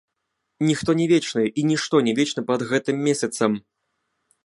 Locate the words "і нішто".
1.51-1.95